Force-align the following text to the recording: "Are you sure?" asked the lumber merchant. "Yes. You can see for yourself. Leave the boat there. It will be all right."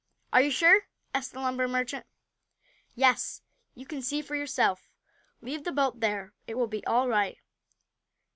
"Are 0.33 0.41
you 0.41 0.49
sure?" 0.49 0.87
asked 1.13 1.31
the 1.33 1.39
lumber 1.39 1.67
merchant. 1.67 2.07
"Yes. 2.95 3.43
You 3.75 3.85
can 3.85 4.01
see 4.01 4.23
for 4.23 4.33
yourself. 4.33 4.89
Leave 5.41 5.63
the 5.63 5.71
boat 5.71 5.99
there. 5.99 6.33
It 6.47 6.55
will 6.57 6.65
be 6.65 6.83
all 6.87 7.07
right." 7.07 7.37